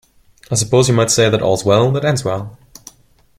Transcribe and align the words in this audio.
I 0.49 0.55
suppose 0.55 0.87
you 0.89 0.95
might 0.95 1.11
say 1.11 1.29
that 1.29 1.43
all's 1.43 1.63
well 1.63 1.91
that 1.91 2.03
ends 2.03 2.25
well. 2.25 2.57